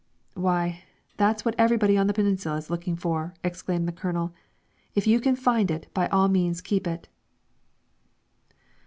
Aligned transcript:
"Why, 0.33 0.81
that's 1.17 1.45
what 1.45 1.53
everyone 1.59 1.95
on 1.95 2.07
the 2.07 2.13
Peninsula 2.13 2.57
is 2.57 2.71
looking 2.71 2.95
for!" 2.95 3.35
exclaimed 3.43 3.87
the 3.87 3.91
Colonel. 3.91 4.33
"If 4.95 5.05
you 5.05 5.19
can 5.19 5.35
find 5.35 5.69
it, 5.69 5.93
by 5.93 6.07
all 6.07 6.27
means 6.27 6.59
keep 6.59 6.87
it!" 6.87 7.07